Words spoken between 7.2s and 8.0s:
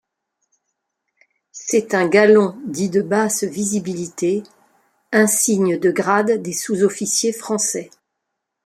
français.